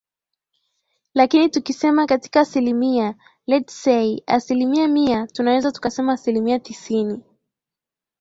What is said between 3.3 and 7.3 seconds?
lets say asilimia mia tunaweza tukasema asilimia tisini